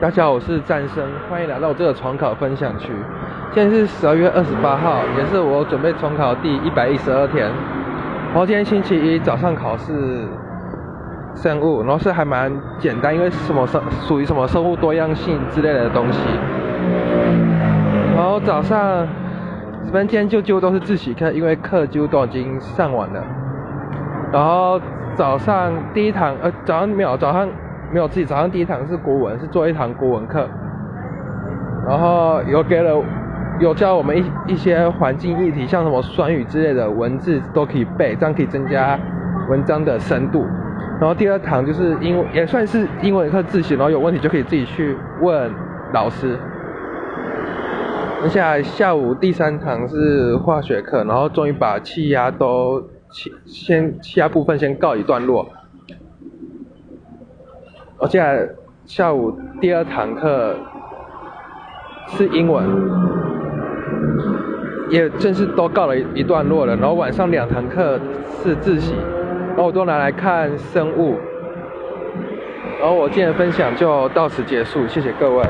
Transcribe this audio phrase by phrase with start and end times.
[0.00, 2.92] 大家好，我是战生，欢迎来到我这个重考分享区。
[3.52, 7.46] 现在是十二月二十八号，也是我准备重考第一百一十二天。
[8.28, 10.26] 然后今天星期一早上考试
[11.34, 16.20] 生物，然后是还蛮简单，因为什么生属于什么生物多样性之类的东西。
[18.14, 19.06] 然后早上，
[19.84, 23.24] 这边今天就几乎都是自习课，因为课几乎都已经上完了。
[24.32, 24.80] 然后
[25.14, 27.48] 早上第一堂，呃，早上没有，早上
[27.94, 30.48] 没有自己，早上第一堂是国文，是做一堂国文课。
[31.86, 33.00] 然后有给了，
[33.60, 38.98] 有教我们一一些环境议题，像什么酸雨之类的文字都可以背，这样可以增加
[39.48, 40.44] 文章的深度。
[40.98, 45.48] 然后第二堂就是英文，也算是英文课自习，然后有问题就可以自己去问
[45.92, 46.36] 老师。
[48.24, 52.82] 接下来下午第三堂是化学课，然后终于把气压都。
[53.12, 55.46] 气先气压部分先告一段落，
[58.04, 58.36] 我接下
[58.84, 60.54] 下午第二堂课
[62.08, 62.62] 是英文，
[64.90, 66.76] 也正式都告了一段落了。
[66.76, 67.98] 然后晚上两堂课
[68.42, 68.94] 是自习，
[69.48, 71.16] 然后我都拿来看生物。
[72.78, 75.42] 然后我今天的分享就到此结束，谢谢各位。